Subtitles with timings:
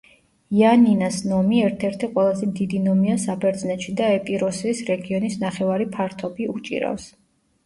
[0.59, 7.07] იანინას ნომი ერთ-ერთი ყველაზე დიდი ნომია საბერძნეთში და ეპიროსის რეგიონის ნახევარი ფართობი უჭირავს.